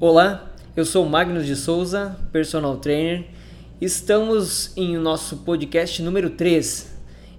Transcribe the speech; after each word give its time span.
Olá, 0.00 0.50
eu 0.76 0.84
sou 0.84 1.06
Magnus 1.06 1.46
de 1.46 1.54
Souza, 1.54 2.16
personal 2.32 2.78
trainer. 2.78 3.26
Estamos 3.80 4.76
em 4.76 4.96
nosso 4.96 5.36
podcast 5.38 6.02
número 6.02 6.30
3. 6.30 6.92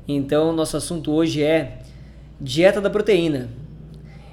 Então, 0.08 0.54
nosso 0.54 0.78
assunto 0.78 1.12
hoje 1.12 1.44
é 1.44 1.80
dieta 2.40 2.80
da 2.80 2.90
proteína. 2.90 3.50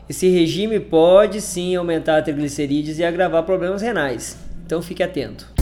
Esse 0.09 0.29
regime 0.29 0.79
pode 0.79 1.41
sim 1.41 1.75
aumentar 1.75 2.23
triglicerídeos 2.23 3.01
e 3.01 3.05
agravar 3.05 3.43
problemas 3.43 3.83
renais. 3.83 4.39
Então, 4.65 4.81
fique 4.81 5.03
atento. 5.03 5.53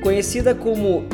Conhecida 0.00 0.54
como 0.54 1.04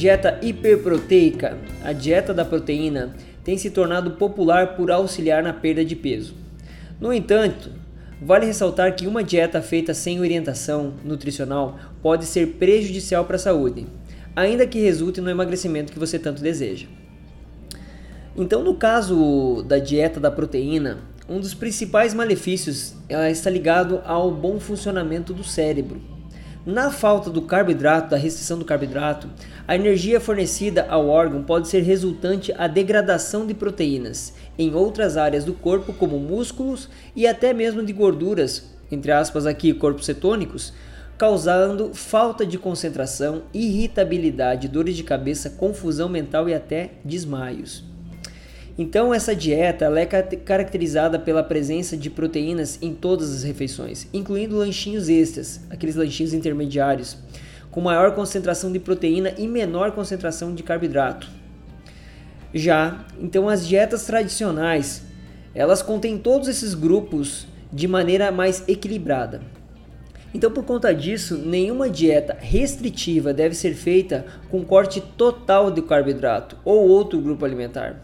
dieta 0.00 0.38
hiperproteica, 0.40 1.58
a 1.84 1.92
dieta 1.92 2.32
da 2.32 2.42
proteína 2.42 3.14
tem 3.44 3.58
se 3.58 3.68
tornado 3.68 4.12
popular 4.12 4.74
por 4.74 4.90
auxiliar 4.90 5.42
na 5.42 5.52
perda 5.52 5.84
de 5.84 5.94
peso. 5.94 6.34
No 6.98 7.12
entanto, 7.12 7.70
vale 8.18 8.46
ressaltar 8.46 8.96
que 8.96 9.06
uma 9.06 9.22
dieta 9.22 9.60
feita 9.60 9.92
sem 9.92 10.18
orientação 10.18 10.94
nutricional 11.04 11.78
pode 12.00 12.24
ser 12.24 12.54
prejudicial 12.54 13.26
para 13.26 13.36
a 13.36 13.38
saúde, 13.38 13.86
ainda 14.34 14.66
que 14.66 14.80
resulte 14.80 15.20
no 15.20 15.28
emagrecimento 15.28 15.92
que 15.92 15.98
você 15.98 16.18
tanto 16.18 16.42
deseja. 16.42 16.86
Então, 18.34 18.64
no 18.64 18.76
caso 18.76 19.62
da 19.68 19.78
dieta 19.78 20.18
da 20.18 20.30
proteína, 20.30 20.96
um 21.28 21.38
dos 21.40 21.52
principais 21.52 22.14
malefícios 22.14 22.94
está 23.30 23.50
ligado 23.50 24.00
ao 24.06 24.30
bom 24.30 24.58
funcionamento 24.58 25.34
do 25.34 25.44
cérebro. 25.44 26.00
Na 26.64 26.90
falta 26.90 27.30
do 27.30 27.40
carboidrato, 27.40 28.10
da 28.10 28.18
restrição 28.18 28.58
do 28.58 28.66
carboidrato, 28.66 29.30
a 29.66 29.74
energia 29.74 30.20
fornecida 30.20 30.86
ao 30.90 31.08
órgão 31.08 31.42
pode 31.42 31.68
ser 31.68 31.80
resultante 31.80 32.52
à 32.52 32.66
degradação 32.66 33.46
de 33.46 33.54
proteínas 33.54 34.34
em 34.58 34.74
outras 34.74 35.16
áreas 35.16 35.42
do 35.42 35.54
corpo, 35.54 35.94
como 35.94 36.18
músculos 36.18 36.90
e 37.16 37.26
até 37.26 37.54
mesmo 37.54 37.82
de 37.82 37.94
gorduras, 37.94 38.74
entre 38.92 39.10
aspas 39.10 39.46
aqui 39.46 39.72
corpos 39.72 40.04
cetônicos, 40.04 40.74
causando 41.16 41.94
falta 41.94 42.44
de 42.44 42.58
concentração, 42.58 43.42
irritabilidade, 43.54 44.68
dores 44.68 44.96
de 44.96 45.02
cabeça, 45.02 45.48
confusão 45.48 46.10
mental 46.10 46.46
e 46.46 46.52
até 46.52 46.92
desmaios. 47.02 47.89
Então 48.78 49.12
essa 49.12 49.34
dieta 49.34 49.86
é 49.98 50.06
caracterizada 50.06 51.18
pela 51.18 51.42
presença 51.42 51.96
de 51.96 52.08
proteínas 52.08 52.78
em 52.80 52.94
todas 52.94 53.34
as 53.34 53.42
refeições, 53.42 54.06
incluindo 54.12 54.56
lanchinhos 54.56 55.08
extras, 55.08 55.60
aqueles 55.68 55.96
lanchinhos 55.96 56.32
intermediários, 56.32 57.16
com 57.70 57.80
maior 57.80 58.14
concentração 58.14 58.72
de 58.72 58.78
proteína 58.78 59.32
e 59.36 59.46
menor 59.46 59.92
concentração 59.92 60.54
de 60.54 60.62
carboidrato. 60.62 61.28
Já, 62.52 63.04
então 63.20 63.48
as 63.48 63.66
dietas 63.66 64.04
tradicionais, 64.04 65.02
elas 65.54 65.82
contêm 65.82 66.18
todos 66.18 66.48
esses 66.48 66.74
grupos 66.74 67.46
de 67.72 67.86
maneira 67.86 68.32
mais 68.32 68.64
equilibrada. 68.68 69.40
Então, 70.32 70.50
por 70.50 70.64
conta 70.64 70.94
disso, 70.94 71.36
nenhuma 71.36 71.90
dieta 71.90 72.36
restritiva 72.38 73.34
deve 73.34 73.54
ser 73.54 73.74
feita 73.74 74.24
com 74.48 74.64
corte 74.64 75.00
total 75.00 75.72
de 75.72 75.82
carboidrato 75.82 76.56
ou 76.64 76.88
outro 76.88 77.20
grupo 77.20 77.44
alimentar 77.44 78.00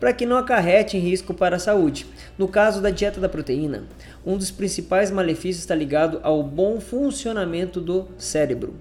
para 0.00 0.14
que 0.14 0.24
não 0.24 0.38
acarrete 0.38 0.96
em 0.96 1.00
risco 1.00 1.34
para 1.34 1.56
a 1.56 1.60
saúde. 1.60 2.06
No 2.38 2.48
caso 2.48 2.80
da 2.80 2.88
dieta 2.88 3.20
da 3.20 3.28
proteína, 3.28 3.84
um 4.24 4.38
dos 4.38 4.50
principais 4.50 5.10
malefícios 5.10 5.58
está 5.58 5.74
ligado 5.74 6.18
ao 6.22 6.42
bom 6.42 6.80
funcionamento 6.80 7.80
do 7.80 8.08
cérebro. 8.16 8.74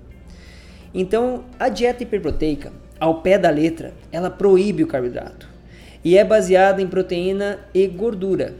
Então, 0.93 1.43
a 1.59 1.67
dieta 1.67 2.03
hiperproteica, 2.03 2.71
ao 2.97 3.21
pé 3.21 3.37
da 3.37 3.49
letra, 3.49 3.93
ela 4.11 4.29
proíbe 4.29 4.83
o 4.83 4.87
carboidrato 4.87 5.47
e 6.03 6.17
é 6.17 6.23
baseada 6.23 6.81
em 6.81 6.87
proteína 6.87 7.59
e 7.73 7.85
gordura. 7.85 8.55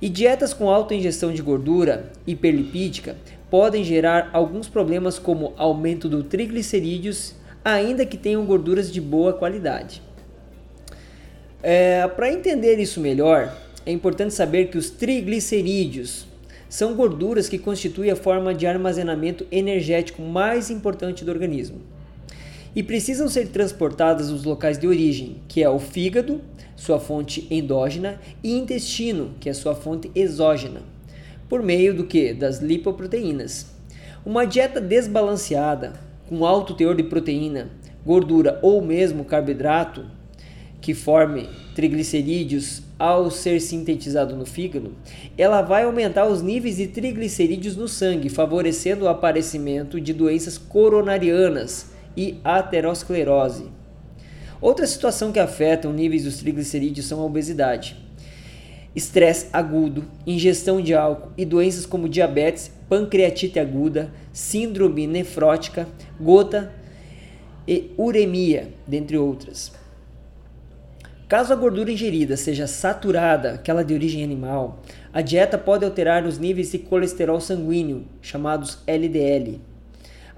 E 0.00 0.08
dietas 0.08 0.54
com 0.54 0.70
alta 0.70 0.94
ingestão 0.94 1.32
de 1.32 1.42
gordura 1.42 2.12
hiperlipídica 2.24 3.16
podem 3.50 3.82
gerar 3.82 4.30
alguns 4.32 4.68
problemas 4.68 5.18
como 5.18 5.52
aumento 5.56 6.08
do 6.08 6.22
triglicerídeos, 6.22 7.34
ainda 7.64 8.06
que 8.06 8.16
tenham 8.16 8.44
gorduras 8.46 8.92
de 8.92 9.00
boa 9.00 9.32
qualidade. 9.32 10.07
É, 11.62 12.06
Para 12.08 12.32
entender 12.32 12.78
isso 12.78 13.00
melhor, 13.00 13.56
é 13.84 13.90
importante 13.90 14.32
saber 14.32 14.66
que 14.66 14.78
os 14.78 14.90
triglicerídeos 14.90 16.26
são 16.68 16.94
gorduras 16.94 17.48
que 17.48 17.58
constituem 17.58 18.10
a 18.10 18.16
forma 18.16 18.54
de 18.54 18.66
armazenamento 18.66 19.46
energético 19.50 20.22
mais 20.22 20.70
importante 20.70 21.24
do 21.24 21.30
organismo 21.30 21.80
e 22.76 22.82
precisam 22.82 23.28
ser 23.28 23.48
transportadas 23.48 24.30
nos 24.30 24.44
locais 24.44 24.78
de 24.78 24.86
origem, 24.86 25.38
que 25.48 25.62
é 25.62 25.68
o 25.68 25.78
fígado, 25.78 26.40
sua 26.76 27.00
fonte 27.00 27.46
endógena, 27.50 28.20
e 28.44 28.56
intestino, 28.56 29.32
que 29.40 29.48
é 29.48 29.54
sua 29.54 29.74
fonte 29.74 30.10
exógena, 30.14 30.82
por 31.48 31.62
meio 31.62 31.94
do 31.94 32.04
que? 32.04 32.32
Das 32.32 32.60
lipoproteínas. 32.60 33.66
Uma 34.24 34.44
dieta 34.44 34.80
desbalanceada, 34.80 35.94
com 36.28 36.44
alto 36.44 36.74
teor 36.74 36.94
de 36.94 37.02
proteína, 37.02 37.70
gordura 38.04 38.60
ou 38.62 38.80
mesmo 38.80 39.24
carboidrato, 39.24 40.04
que 40.80 40.94
forme 40.94 41.48
triglicerídeos 41.74 42.82
ao 42.98 43.30
ser 43.30 43.60
sintetizado 43.60 44.34
no 44.34 44.44
fígado, 44.44 44.92
ela 45.36 45.62
vai 45.62 45.84
aumentar 45.84 46.26
os 46.26 46.42
níveis 46.42 46.76
de 46.76 46.88
triglicerídeos 46.88 47.76
no 47.76 47.88
sangue, 47.88 48.28
favorecendo 48.28 49.04
o 49.04 49.08
aparecimento 49.08 50.00
de 50.00 50.12
doenças 50.12 50.58
coronarianas 50.58 51.92
e 52.16 52.38
aterosclerose. 52.42 53.66
Outra 54.60 54.86
situação 54.86 55.30
que 55.30 55.38
afeta 55.38 55.88
os 55.88 55.94
níveis 55.94 56.24
dos 56.24 56.38
triglicerídeos 56.38 57.06
são 57.06 57.20
a 57.20 57.24
obesidade, 57.24 57.96
estresse 58.94 59.46
agudo, 59.52 60.04
ingestão 60.26 60.80
de 60.82 60.94
álcool 60.94 61.32
e 61.36 61.44
doenças 61.44 61.86
como 61.86 62.08
diabetes, 62.08 62.70
pancreatite 62.88 63.60
aguda, 63.60 64.12
síndrome 64.32 65.06
nefrótica, 65.06 65.86
gota 66.20 66.72
e 67.68 67.92
uremia, 67.96 68.70
dentre 68.86 69.16
outras. 69.16 69.77
Caso 71.28 71.52
a 71.52 71.56
gordura 71.56 71.92
ingerida 71.92 72.38
seja 72.38 72.66
saturada, 72.66 73.52
aquela 73.52 73.84
de 73.84 73.92
origem 73.92 74.24
animal, 74.24 74.82
a 75.12 75.20
dieta 75.20 75.58
pode 75.58 75.84
alterar 75.84 76.24
os 76.24 76.38
níveis 76.38 76.72
de 76.72 76.78
colesterol 76.78 77.38
sanguíneo, 77.38 78.06
chamados 78.22 78.78
LDL. 78.86 79.60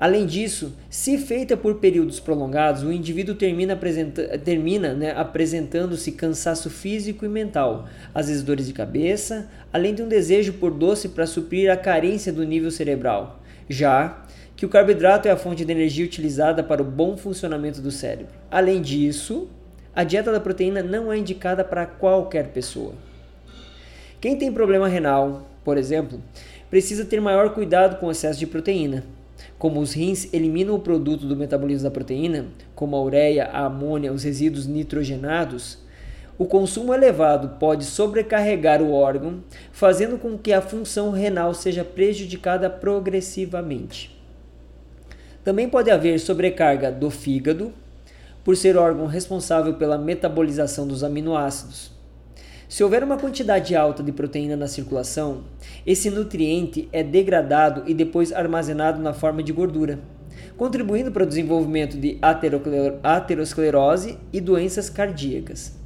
Além 0.00 0.26
disso, 0.26 0.74
se 0.88 1.16
feita 1.16 1.56
por 1.56 1.76
períodos 1.76 2.18
prolongados, 2.18 2.82
o 2.82 2.90
indivíduo 2.90 3.36
termina, 3.36 3.74
apresenta 3.74 4.36
termina 4.38 4.92
né, 4.92 5.12
apresentando-se 5.12 6.10
cansaço 6.10 6.68
físico 6.68 7.24
e 7.24 7.28
mental, 7.28 7.86
às 8.12 8.26
vezes 8.26 8.42
dores 8.42 8.66
de 8.66 8.72
cabeça, 8.72 9.48
além 9.72 9.94
de 9.94 10.02
um 10.02 10.08
desejo 10.08 10.54
por 10.54 10.72
doce 10.72 11.10
para 11.10 11.24
suprir 11.24 11.70
a 11.70 11.76
carência 11.76 12.32
do 12.32 12.42
nível 12.42 12.70
cerebral. 12.72 13.40
Já 13.68 14.24
que 14.56 14.66
o 14.66 14.68
carboidrato 14.68 15.28
é 15.28 15.30
a 15.30 15.36
fonte 15.36 15.64
de 15.64 15.70
energia 15.70 16.04
utilizada 16.04 16.64
para 16.64 16.82
o 16.82 16.84
bom 16.84 17.16
funcionamento 17.16 17.80
do 17.80 17.92
cérebro. 17.92 18.34
Além 18.50 18.82
disso, 18.82 19.48
a 19.94 20.04
dieta 20.04 20.30
da 20.30 20.40
proteína 20.40 20.82
não 20.82 21.12
é 21.12 21.18
indicada 21.18 21.64
para 21.64 21.86
qualquer 21.86 22.48
pessoa. 22.48 22.94
Quem 24.20 24.36
tem 24.36 24.52
problema 24.52 24.86
renal, 24.86 25.48
por 25.64 25.76
exemplo, 25.76 26.20
precisa 26.68 27.04
ter 27.04 27.20
maior 27.20 27.54
cuidado 27.54 27.98
com 27.98 28.06
o 28.06 28.10
excesso 28.10 28.38
de 28.38 28.46
proteína. 28.46 29.02
Como 29.58 29.80
os 29.80 29.92
rins 29.92 30.32
eliminam 30.32 30.74
o 30.74 30.80
produto 30.80 31.26
do 31.26 31.36
metabolismo 31.36 31.84
da 31.84 31.90
proteína, 31.90 32.46
como 32.74 32.94
a 32.96 33.02
ureia, 33.02 33.46
a 33.46 33.66
amônia, 33.66 34.12
os 34.12 34.22
resíduos 34.22 34.66
nitrogenados, 34.66 35.78
o 36.38 36.46
consumo 36.46 36.94
elevado 36.94 37.58
pode 37.58 37.84
sobrecarregar 37.84 38.80
o 38.80 38.92
órgão, 38.92 39.44
fazendo 39.72 40.16
com 40.16 40.38
que 40.38 40.52
a 40.52 40.62
função 40.62 41.10
renal 41.10 41.52
seja 41.52 41.84
prejudicada 41.84 42.70
progressivamente. 42.70 44.18
Também 45.44 45.68
pode 45.68 45.90
haver 45.90 46.18
sobrecarga 46.18 46.90
do 46.90 47.10
fígado, 47.10 47.72
por 48.44 48.56
ser 48.56 48.76
órgão 48.76 49.06
responsável 49.06 49.74
pela 49.74 49.98
metabolização 49.98 50.86
dos 50.86 51.04
aminoácidos. 51.04 51.92
Se 52.68 52.84
houver 52.84 53.02
uma 53.02 53.16
quantidade 53.16 53.74
alta 53.74 54.00
de 54.02 54.12
proteína 54.12 54.56
na 54.56 54.68
circulação, 54.68 55.42
esse 55.84 56.08
nutriente 56.08 56.88
é 56.92 57.02
degradado 57.02 57.82
e 57.86 57.92
depois 57.92 58.32
armazenado 58.32 59.02
na 59.02 59.12
forma 59.12 59.42
de 59.42 59.52
gordura, 59.52 59.98
contribuindo 60.56 61.10
para 61.10 61.24
o 61.24 61.26
desenvolvimento 61.26 61.96
de 61.96 62.18
aterosclerose 63.02 64.16
e 64.32 64.40
doenças 64.40 64.88
cardíacas. 64.88 65.80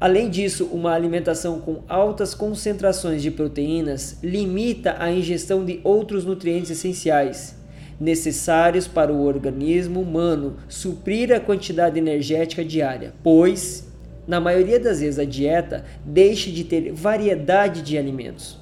Além 0.00 0.28
disso, 0.30 0.66
uma 0.72 0.92
alimentação 0.92 1.60
com 1.60 1.82
altas 1.88 2.34
concentrações 2.34 3.22
de 3.22 3.30
proteínas 3.30 4.18
limita 4.22 4.96
a 4.98 5.10
ingestão 5.10 5.64
de 5.64 5.80
outros 5.84 6.24
nutrientes 6.24 6.70
essenciais, 6.70 7.56
necessários 8.04 8.86
para 8.86 9.10
o 9.10 9.24
organismo 9.24 10.02
humano 10.02 10.56
suprir 10.68 11.32
a 11.32 11.40
quantidade 11.40 11.98
energética 11.98 12.62
diária, 12.62 13.14
pois, 13.22 13.88
na 14.28 14.38
maioria 14.38 14.78
das 14.78 15.00
vezes, 15.00 15.18
a 15.18 15.24
dieta 15.24 15.84
deixa 16.04 16.50
de 16.50 16.64
ter 16.64 16.92
variedade 16.92 17.80
de 17.80 17.96
alimentos. 17.96 18.58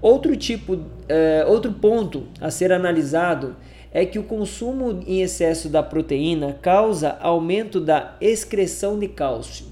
Outro 0.00 0.36
tipo, 0.36 0.78
é, 1.08 1.44
outro 1.48 1.72
ponto 1.72 2.28
a 2.40 2.48
ser 2.48 2.70
analisado 2.70 3.56
é 3.92 4.06
que 4.06 4.20
o 4.20 4.22
consumo 4.22 5.02
em 5.04 5.22
excesso 5.22 5.68
da 5.68 5.82
proteína 5.82 6.56
causa 6.62 7.16
aumento 7.20 7.80
da 7.80 8.16
excreção 8.20 8.96
de 8.96 9.08
cálcio 9.08 9.66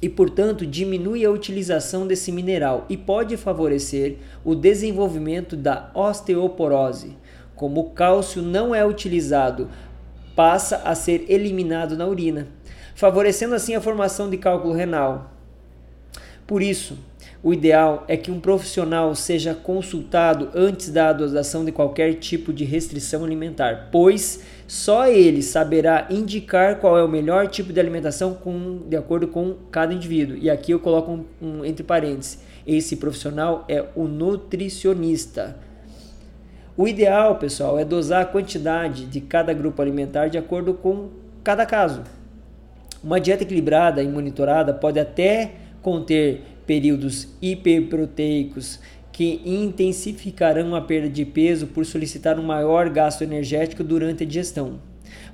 e, 0.00 0.08
portanto, 0.08 0.64
diminui 0.64 1.24
a 1.24 1.30
utilização 1.30 2.06
desse 2.06 2.30
mineral 2.30 2.86
e 2.88 2.96
pode 2.96 3.36
favorecer 3.36 4.18
o 4.44 4.54
desenvolvimento 4.54 5.56
da 5.56 5.90
osteoporose. 5.94 7.16
Como 7.60 7.82
o 7.82 7.90
cálcio 7.90 8.40
não 8.40 8.74
é 8.74 8.86
utilizado, 8.86 9.68
passa 10.34 10.76
a 10.78 10.94
ser 10.94 11.26
eliminado 11.28 11.94
na 11.94 12.06
urina, 12.06 12.46
favorecendo 12.94 13.54
assim 13.54 13.74
a 13.74 13.82
formação 13.82 14.30
de 14.30 14.38
cálculo 14.38 14.72
renal. 14.72 15.30
Por 16.46 16.62
isso, 16.62 16.96
o 17.42 17.52
ideal 17.52 18.06
é 18.08 18.16
que 18.16 18.30
um 18.30 18.40
profissional 18.40 19.14
seja 19.14 19.54
consultado 19.54 20.48
antes 20.54 20.88
da 20.88 21.10
adoção 21.10 21.62
de 21.62 21.70
qualquer 21.70 22.14
tipo 22.14 22.50
de 22.50 22.64
restrição 22.64 23.26
alimentar, 23.26 23.90
pois 23.92 24.40
só 24.66 25.06
ele 25.06 25.42
saberá 25.42 26.06
indicar 26.08 26.78
qual 26.78 26.96
é 26.96 27.04
o 27.04 27.08
melhor 27.08 27.46
tipo 27.46 27.74
de 27.74 27.78
alimentação 27.78 28.32
com, 28.32 28.84
de 28.88 28.96
acordo 28.96 29.28
com 29.28 29.54
cada 29.70 29.92
indivíduo. 29.92 30.38
E 30.38 30.48
aqui 30.48 30.72
eu 30.72 30.80
coloco 30.80 31.12
um, 31.12 31.24
um 31.42 31.62
entre 31.62 31.84
parênteses: 31.84 32.38
esse 32.66 32.96
profissional 32.96 33.66
é 33.68 33.84
o 33.94 34.08
nutricionista. 34.08 35.68
O 36.80 36.88
ideal, 36.88 37.36
pessoal, 37.36 37.78
é 37.78 37.84
dosar 37.84 38.22
a 38.22 38.24
quantidade 38.24 39.04
de 39.04 39.20
cada 39.20 39.52
grupo 39.52 39.82
alimentar 39.82 40.28
de 40.28 40.38
acordo 40.38 40.72
com 40.72 41.10
cada 41.44 41.66
caso. 41.66 42.02
Uma 43.04 43.20
dieta 43.20 43.42
equilibrada 43.42 44.02
e 44.02 44.08
monitorada 44.08 44.72
pode 44.72 44.98
até 44.98 45.52
conter 45.82 46.40
períodos 46.66 47.36
hiperproteicos 47.42 48.80
que 49.12 49.42
intensificarão 49.44 50.74
a 50.74 50.80
perda 50.80 51.10
de 51.10 51.26
peso 51.26 51.66
por 51.66 51.84
solicitar 51.84 52.38
um 52.38 52.44
maior 52.44 52.88
gasto 52.88 53.20
energético 53.20 53.84
durante 53.84 54.24
a 54.24 54.26
digestão. 54.26 54.80